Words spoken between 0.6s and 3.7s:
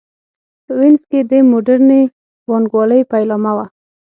په وینز کې د موډرنې بانک والۍ پیلامه وه.